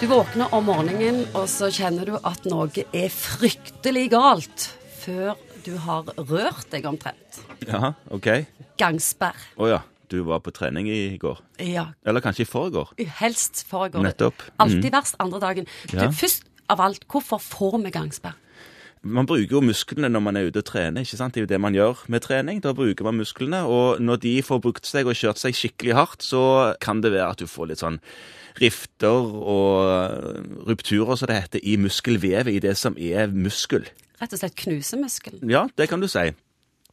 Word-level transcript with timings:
Du 0.00 0.06
våkner 0.10 0.52
om 0.54 0.66
morgenen, 0.68 1.22
og 1.36 1.46
så 1.48 1.70
kjenner 1.72 2.08
du 2.08 2.16
at 2.20 2.44
noe 2.50 2.68
er 2.94 3.08
fryktelig 3.12 4.06
galt 4.12 4.66
før 5.00 5.36
du 5.64 5.72
har 5.82 6.08
rørt 6.28 6.66
deg 6.72 6.84
omtrent. 6.88 7.38
Ja, 7.66 7.94
OK. 8.12 8.28
Gangsperr. 8.80 9.38
Å 9.56 9.70
ja. 9.72 9.82
Du 10.06 10.20
var 10.22 10.38
på 10.38 10.52
trening 10.54 10.86
i 10.86 11.16
går. 11.18 11.40
Ja, 11.66 11.88
Eller 12.06 12.22
kanskje 12.22 12.44
i 12.44 12.46
forgår. 12.46 12.92
helst 13.18 13.64
foregår 13.66 14.04
Nettopp. 14.04 14.36
Nettopp. 14.38 14.60
Alltid 14.62 14.92
verst 14.94 15.16
andre 15.18 15.40
dagen. 15.42 15.66
Du, 15.90 15.96
Ja. 15.96 16.10
først 16.14 16.44
av 16.70 16.80
alt, 16.80 17.08
hvorfor 17.08 17.40
får 17.42 17.82
vi 17.82 17.90
gangsperr? 17.90 18.34
Man 19.02 19.26
bruker 19.28 19.58
jo 19.58 19.62
musklene 19.62 20.08
når 20.10 20.22
man 20.24 20.38
er 20.38 20.48
ute 20.48 20.62
og 20.62 20.68
trener. 20.68 21.04
ikke 21.04 21.18
sant? 21.18 21.34
Det 21.34 21.42
er 21.42 21.46
jo 21.46 21.52
det 21.52 21.60
man 21.62 21.76
gjør 21.76 22.06
med 22.08 22.24
trening. 22.24 22.62
Da 22.64 22.72
bruker 22.74 23.06
man 23.06 23.18
musklene. 23.20 23.62
Og 23.68 24.00
når 24.02 24.22
de 24.24 24.32
får 24.42 24.62
brukt 24.64 24.88
seg 24.88 25.06
og 25.06 25.18
kjørt 25.18 25.42
seg 25.42 25.54
skikkelig 25.54 25.94
hardt, 25.94 26.24
så 26.26 26.74
kan 26.82 27.02
det 27.04 27.12
være 27.14 27.28
at 27.36 27.42
du 27.42 27.46
får 27.50 27.70
litt 27.70 27.84
sånn 27.84 28.00
rifter 28.56 29.12
og 29.36 30.64
rupturer, 30.66 31.14
som 31.16 31.28
det 31.28 31.38
heter, 31.42 31.62
i 31.62 31.76
muskelvevet, 31.76 32.54
i 32.56 32.64
det 32.64 32.74
som 32.80 32.96
er 32.96 33.28
muskel. 33.28 33.84
Rett 34.16 34.32
og 34.32 34.40
slett 34.40 34.56
knuse 34.56 34.96
muskelen. 34.96 35.44
Ja, 35.52 35.66
det 35.76 35.90
kan 35.90 36.00
du 36.00 36.08
si. 36.08 36.30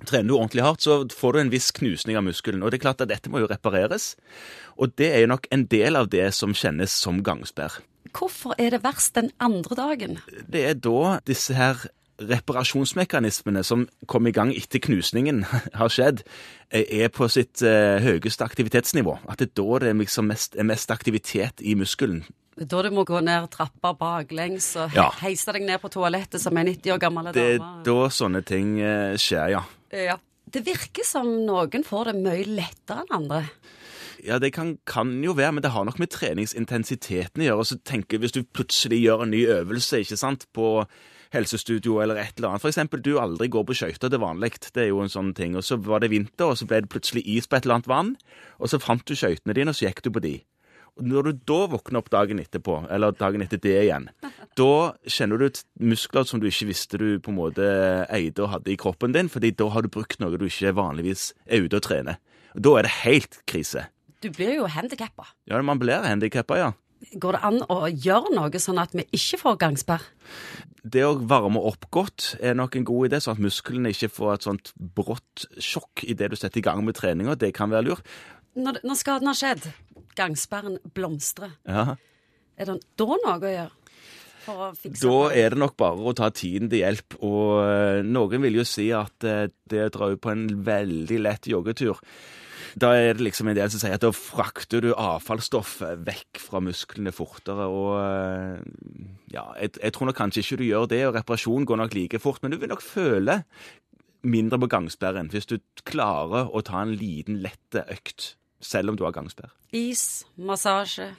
Trener 0.03 0.27
du 0.27 0.35
ordentlig 0.35 0.65
hardt, 0.65 0.83
så 0.83 1.05
får 1.07 1.33
du 1.33 1.39
en 1.39 1.53
viss 1.53 1.71
knusning 1.71 2.19
av 2.19 2.25
muskelen. 2.27 2.63
Og 2.63 2.71
det 2.71 2.81
er 2.81 2.85
klart 2.89 3.01
at 3.03 3.11
dette 3.11 3.31
må 3.31 3.39
jo 3.39 3.47
repareres. 3.47 4.13
Og 4.75 4.91
det 4.99 5.13
er 5.13 5.23
jo 5.23 5.31
nok 5.31 5.47
en 5.55 5.63
del 5.71 5.95
av 5.95 6.11
det 6.11 6.27
som 6.35 6.55
kjennes 6.57 6.91
som 6.91 7.23
gangsperr. 7.23 7.79
Hvorfor 8.11 8.53
er 8.59 8.75
det 8.75 8.83
verst 8.83 9.15
den 9.15 9.31
andre 9.39 9.75
dagen? 9.79 10.19
Det 10.51 10.65
er 10.69 10.73
da 10.75 11.19
disse 11.25 11.55
her 11.57 11.85
reparasjonsmekanismene 12.53 13.63
som 13.65 13.87
kom 14.07 14.27
i 14.29 14.33
gang 14.35 14.51
etter 14.53 14.81
knusningen 14.83 15.43
har 15.79 15.91
skjedd, 15.91 16.21
er 16.73 17.09
på 17.13 17.27
sitt 17.31 17.61
eh, 17.65 17.99
høyeste 18.03 18.45
aktivitetsnivå. 18.45 19.17
At 19.29 19.41
det 19.41 19.51
er 19.51 19.57
da 19.61 19.79
det 19.83 19.91
er 19.93 19.99
liksom 19.99 20.29
mest, 20.31 20.55
er 20.57 20.67
mest 20.69 20.93
aktivitet 20.93 21.61
i 21.61 21.75
muskelen. 21.79 22.23
Da 22.53 22.83
du 22.85 22.91
må 22.93 23.01
gå 23.09 23.17
ned 23.25 23.47
trappa 23.53 23.95
baklengs 23.97 24.75
og 24.77 24.93
Ja. 24.93 25.07
heise 25.23 25.55
deg 25.55 25.65
ned 25.65 25.81
på 25.81 25.89
toalettet 25.89 26.41
som 26.41 26.57
en 26.57 26.67
90 26.69 26.93
år 26.93 26.99
gammel 27.01 27.31
Det 27.33 27.47
er 27.55 27.63
da 27.85 27.97
sånne 28.13 28.43
ting 28.45 28.75
eh, 28.81 29.15
skjer, 29.17 29.55
ja. 29.57 29.63
Ja. 29.93 30.19
Det 30.53 30.61
virker 30.67 31.01
som 31.07 31.25
noen 31.47 31.81
får 31.87 32.11
det 32.11 32.19
mye 32.21 32.43
lettere 32.45 33.01
enn 33.01 33.15
andre. 33.15 33.39
Ja, 34.23 34.37
det 34.39 34.53
kan, 34.53 34.77
kan 34.85 35.15
jo 35.23 35.33
være, 35.37 35.55
men 35.57 35.63
det 35.63 35.71
har 35.73 35.87
nok 35.87 35.99
med 36.01 36.11
treningsintensiteten 36.13 37.41
å 37.41 37.47
gjøre. 37.47 37.63
Og 37.63 37.69
så 37.71 37.79
tenker 37.81 38.21
Hvis 38.21 38.35
du 38.35 38.43
plutselig 38.43 39.01
gjør 39.01 39.25
en 39.25 39.33
ny 39.33 39.43
øvelse 39.47 40.03
ikke 40.03 40.19
sant, 40.19 40.47
på 40.53 40.85
helsestudio 41.33 41.99
eller 42.03 42.19
et 42.21 42.37
eller 42.37 42.53
annet 42.53 42.61
For 42.61 42.69
eksempel, 42.69 43.01
du 43.01 43.17
aldri 43.19 43.49
går 43.49 43.65
på 43.65 43.77
skøyter 43.77 44.11
til 44.11 44.21
vanlig. 44.21 44.53
Det 44.69 44.85
er 44.85 44.91
jo 44.91 45.01
en 45.03 45.11
sånn 45.11 45.33
ting. 45.37 45.57
Og 45.57 45.65
så 45.65 45.79
var 45.81 46.03
det 46.03 46.11
vinter, 46.13 46.51
og 46.51 46.59
så 46.59 46.67
ble 46.69 46.83
det 46.83 46.91
plutselig 46.93 47.25
is 47.25 47.49
på 47.49 47.57
et 47.57 47.65
eller 47.65 47.79
annet 47.79 47.91
vann. 47.91 48.15
Og 48.59 48.69
så 48.71 48.81
fant 48.81 49.05
du 49.05 49.15
skøytene 49.17 49.55
dine, 49.57 49.73
og 49.73 49.79
så 49.79 49.87
gikk 49.87 50.03
du 50.05 50.11
på 50.13 50.23
de. 50.23 50.35
Og 50.93 51.07
Når 51.09 51.25
du 51.25 51.39
da 51.49 51.59
våkner 51.71 52.03
opp 52.03 52.11
dagen 52.13 52.37
etterpå, 52.37 52.83
eller 52.93 53.15
dagen 53.17 53.41
etter 53.41 53.57
det 53.57 53.79
igjen, 53.81 54.11
da 54.61 54.93
kjenner 55.09 55.41
du 55.41 55.63
muskler 55.81 56.27
som 56.29 56.41
du 56.41 56.45
ikke 56.51 56.69
visste 56.69 56.99
du 57.01 57.17
på 57.17 57.33
en 57.33 57.39
måte 57.39 57.65
eide 58.13 58.45
og 58.45 58.51
hadde 58.53 58.73
i 58.73 58.77
kroppen 58.77 59.15
din, 59.15 59.31
fordi 59.33 59.55
da 59.57 59.71
har 59.73 59.81
du 59.81 59.89
brukt 59.89 60.21
noe 60.21 60.37
du 60.37 60.45
ikke 60.45 60.75
vanligvis 60.77 61.31
er 61.49 61.65
ute 61.65 61.81
og 61.81 61.87
trener. 61.87 62.21
Og 62.53 62.61
Da 62.61 62.77
er 62.77 62.85
det 62.85 62.97
helt 63.01 63.39
krise. 63.49 63.87
Du 64.23 64.29
blir 64.31 64.55
jo 64.55 64.67
handikappa. 64.71 65.25
Ja, 65.51 65.59
man 65.65 65.81
blir 65.81 66.05
handikappa, 66.05 66.57
ja. 66.61 66.71
Går 67.19 67.35
det 67.35 67.41
an 67.43 67.57
å 67.67 67.81
gjøre 67.91 68.31
noe 68.31 68.59
sånn 68.63 68.79
at 68.79 68.93
vi 68.95 69.03
ikke 69.11 69.39
får 69.41 69.57
gangsperr? 69.59 70.05
Det 70.83 71.03
å 71.03 71.17
varme 71.27 71.59
opp 71.59 71.89
godt 71.91 72.29
er 72.43 72.55
nok 72.55 72.77
en 72.79 72.85
god 72.87 73.09
idé, 73.09 73.19
sånn 73.23 73.35
at 73.35 73.43
musklene 73.43 73.91
ikke 73.91 74.09
får 74.11 74.33
et 74.37 74.47
sånt 74.47 74.71
brått 74.95 75.45
sjokk 75.63 76.05
idet 76.07 76.31
du 76.31 76.37
setter 76.39 76.61
i 76.61 76.63
gang 76.63 76.83
med 76.87 76.95
treninga. 76.95 77.35
Det 77.39 77.51
kan 77.55 77.71
være 77.71 77.89
lurt. 77.89 78.07
Når, 78.55 78.79
når 78.87 78.99
skaden 78.99 79.27
har 79.31 79.37
skjedd, 79.39 79.67
gangsperren 80.15 80.79
blomstrer, 80.95 81.55
Ja. 81.67 81.95
er 82.57 82.65
det 82.71 82.79
da 82.99 83.05
noe 83.05 83.37
å 83.39 83.51
gjøre? 83.51 83.71
For 84.43 84.67
å 84.67 84.69
fikse 84.75 85.01
Da 85.05 85.17
det? 85.31 85.41
er 85.43 85.53
det 85.55 85.59
nok 85.63 85.75
bare 85.79 86.03
å 86.11 86.13
ta 86.17 86.29
tiden 86.35 86.69
til 86.71 86.81
hjelp. 86.83 87.17
Og 87.23 87.61
eh, 87.63 88.01
noen 88.05 88.43
vil 88.43 88.59
jo 88.61 88.65
si 88.67 88.89
at 88.95 89.23
eh, 89.27 89.47
det 89.71 89.85
å 89.87 89.91
dra 89.95 90.09
ut 90.13 90.21
på 90.23 90.31
en 90.33 90.47
veldig 90.67 91.19
lett 91.23 91.47
joggetur 91.47 91.99
Da 92.79 92.89
er 92.97 93.13
det 93.13 93.21
liksom 93.27 93.47
en 93.51 93.55
del 93.57 93.69
som 93.69 93.79
sier 93.83 93.93
at 93.95 94.01
da 94.01 94.09
frakter 94.17 94.81
du 94.81 94.89
avfallsstoffet 94.97 95.99
vekk 96.07 96.39
fra 96.41 96.59
musklene 96.65 97.13
fortere. 97.13 97.67
Og 97.69 97.93
eh, 98.01 98.57
ja, 99.35 99.45
jeg, 99.61 99.75
jeg 99.77 99.93
tror 99.93 100.09
nok 100.09 100.17
kanskje 100.17 100.41
ikke 100.43 100.59
du 100.63 100.65
gjør 100.71 100.87
det, 100.89 101.03
og 101.07 101.15
reparasjon 101.19 101.67
går 101.69 101.81
nok 101.83 101.93
like 101.97 102.19
fort. 102.23 102.41
Men 102.41 102.55
du 102.55 102.57
vil 102.61 102.71
nok 102.73 102.81
føle 102.81 103.41
mindre 104.23 104.57
på 104.63 104.69
gangsperren 104.71 105.27
hvis 105.33 105.49
du 105.51 105.57
klarer 105.85 106.47
å 106.49 106.61
ta 106.65 106.81
en 106.81 106.93
liten, 106.95 107.41
lette 107.43 107.83
økt, 107.91 108.33
selv 108.63 108.93
om 108.93 108.97
du 108.97 109.03
har 109.05 109.13
gangsperr. 109.15 109.51
Is, 109.75 110.23
massasje. 110.39 111.09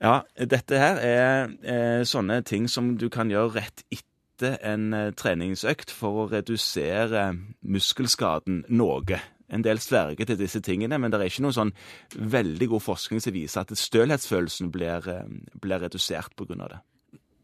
Ja, 0.00 0.22
dette 0.34 0.78
her 0.80 1.00
er 1.04 1.50
eh, 1.60 2.02
sånne 2.08 2.40
ting 2.48 2.68
som 2.72 2.94
du 2.96 3.10
kan 3.12 3.28
gjøre 3.30 3.58
rett 3.58 3.82
etter 3.92 4.56
en 4.64 4.94
eh, 4.96 5.10
treningsøkt 5.12 5.92
for 5.92 6.22
å 6.22 6.28
redusere 6.30 7.26
muskelskaden 7.60 8.62
noe. 8.72 9.20
En 9.50 9.64
del 9.66 9.80
sverger 9.82 10.30
til 10.30 10.38
disse 10.38 10.62
tingene, 10.64 10.96
men 10.96 11.10
det 11.12 11.18
er 11.20 11.26
ikke 11.28 11.42
noen 11.44 11.56
sånn 11.56 11.72
veldig 12.16 12.70
god 12.70 12.84
forskning 12.86 13.20
som 13.20 13.34
viser 13.34 13.64
at 13.64 13.74
stølhetsfølelsen 13.76 14.70
blir, 14.72 15.04
eh, 15.10 15.26
blir 15.60 15.82
redusert 15.84 16.32
av 16.40 16.68
det. 16.70 16.80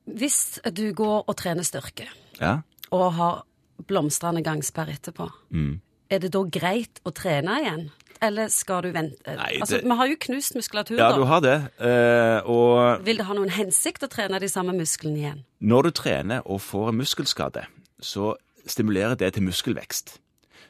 Hvis 0.07 0.61
du 0.73 0.93
går 0.95 1.25
og 1.27 1.37
trener 1.37 1.67
styrke, 1.67 2.07
Ja, 2.41 2.63
og 2.93 3.13
har 3.15 3.43
blomstrende 3.87 4.43
gangsperr 4.43 4.95
etterpå, 4.95 5.29
Mm. 5.53 5.81
er 6.09 6.19
det 6.21 6.33
da 6.33 6.43
greit 6.45 7.01
å 7.05 7.13
trene 7.13 7.61
igjen? 7.61 7.91
Eller 8.27 8.51
skal 8.53 8.83
du 8.87 8.91
vente? 8.95 9.37
Nei, 9.39 9.53
altså, 9.61 9.81
Vi 9.83 9.97
har 10.01 10.11
jo 10.11 10.19
knust 10.27 10.57
muskulatur, 10.59 10.99
ja 10.99 11.13
du 11.15 11.25
har 11.29 11.43
det. 11.45 11.57
Eh, 11.79 12.51
og 12.51 13.07
Vil 13.07 13.21
det 13.21 13.27
ha 13.29 13.37
noen 13.39 13.53
hensikt 13.55 14.05
å 14.07 14.11
trene 14.11 14.41
de 14.43 14.51
samme 14.51 14.75
musklene 14.77 15.23
igjen? 15.23 15.43
Når 15.61 15.89
du 15.89 15.91
trener 16.03 16.47
og 16.47 16.61
får 16.65 16.93
muskelskade, 16.97 17.67
så 18.03 18.35
stimulerer 18.67 19.15
det 19.19 19.35
til 19.37 19.47
muskelvekst. 19.47 20.19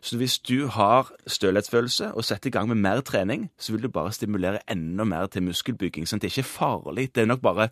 Så 0.07 0.19
hvis 0.21 0.39
du 0.39 0.69
har 0.71 1.09
stølhetsfølelse 1.27 2.13
og 2.15 2.25
setter 2.25 2.51
i 2.51 2.55
gang 2.55 2.69
med 2.69 2.79
mer 2.79 3.01
trening, 3.01 3.49
så 3.59 3.73
vil 3.73 3.87
du 3.87 3.89
bare 3.91 4.13
stimulere 4.13 4.61
enda 4.71 5.05
mer 5.05 5.27
til 5.27 5.43
muskelbygging. 5.43 6.07
sånn 6.07 6.21
at 6.21 6.27
det 6.27 6.31
ikke 6.31 6.45
er 6.45 6.53
farlig. 6.53 7.09
Det 7.15 7.25
er 7.25 7.31
nok 7.33 7.43
bare 7.43 7.71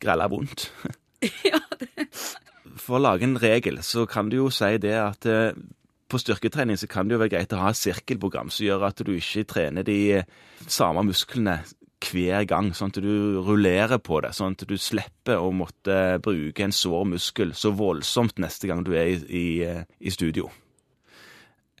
grella 0.00 0.26
vondt. 0.32 0.72
ja, 1.50 1.60
det... 1.78 2.08
For 2.80 2.96
å 2.96 3.02
lage 3.02 3.26
en 3.26 3.38
regel, 3.38 3.82
så 3.82 4.06
kan 4.06 4.30
du 4.30 4.40
jo 4.40 4.48
si 4.54 4.78
det 4.82 4.96
at 4.96 5.26
eh, 5.28 5.52
på 6.10 6.20
styrketrening 6.20 6.78
så 6.80 6.88
kan 6.90 7.08
det 7.08 7.16
jo 7.16 7.22
være 7.22 7.34
greit 7.36 7.54
å 7.54 7.60
ha 7.62 7.72
et 7.72 7.80
sirkelprogram 7.80 8.50
som 8.52 8.66
gjør 8.66 8.88
at 8.90 9.02
du 9.06 9.12
ikke 9.16 9.46
trener 9.54 9.86
de 9.86 10.00
samme 10.66 11.04
musklene 11.06 11.60
hver 12.00 12.46
gang, 12.48 12.70
sånn 12.72 12.92
at 12.94 13.02
du 13.04 13.40
rullerer 13.44 14.00
på 14.00 14.22
det, 14.24 14.32
sånn 14.36 14.56
at 14.56 14.64
du 14.68 14.76
slipper 14.80 15.40
å 15.40 15.50
måtte 15.52 16.18
bruke 16.24 16.64
en 16.64 16.74
sår 16.74 17.04
muskel 17.12 17.52
så 17.56 17.74
voldsomt 17.76 18.40
neste 18.40 18.70
gang 18.70 18.82
du 18.86 18.94
er 18.96 19.12
i, 19.12 19.20
i, 19.28 19.46
eh, 19.66 19.84
i 20.00 20.12
studio. 20.14 20.48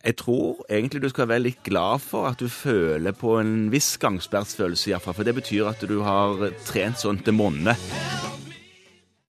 Jeg 0.00 0.16
tror 0.16 0.62
egentlig 0.72 1.02
du 1.02 1.10
skal 1.12 1.28
være 1.28 1.44
litt 1.44 1.64
glad 1.64 2.00
for 2.00 2.30
at 2.30 2.40
du 2.40 2.48
føler 2.48 3.12
på 3.16 3.36
en 3.40 3.68
viss 3.72 3.94
gangsperrsfølelse, 4.00 4.92
iallfall, 4.92 5.18
for 5.18 5.28
det 5.28 5.36
betyr 5.36 5.72
at 5.72 5.84
du 5.88 5.98
har 6.06 6.48
trent 6.68 7.00
sånn 7.00 7.20
til 7.24 7.36
monne. 7.36 7.76